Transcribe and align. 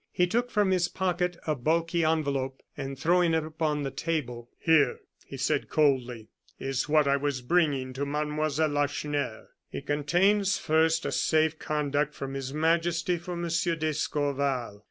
He 0.11 0.25
took 0.25 0.49
from 0.49 0.71
his 0.71 0.87
pocket 0.87 1.37
a 1.45 1.53
bulky 1.53 2.03
envelope, 2.03 2.63
and 2.75 2.97
throwing 2.97 3.35
it 3.35 3.43
upon 3.43 3.83
the 3.83 3.91
table: 3.91 4.49
"Here," 4.57 4.99
he 5.27 5.37
said 5.37 5.69
coldly, 5.69 6.27
"is 6.57 6.89
what 6.89 7.07
I 7.07 7.17
was 7.17 7.43
bringing 7.43 7.93
to 7.93 8.03
Mademoiselle 8.03 8.69
Lacheneur. 8.69 9.49
It 9.71 9.85
contains 9.85 10.57
first 10.57 11.05
a 11.05 11.11
safe 11.11 11.59
conduct 11.59 12.15
from 12.15 12.33
His 12.33 12.51
Majesty 12.51 13.19
for 13.19 13.35
Monsieur 13.35 13.75
d'Escorval. 13.75 14.79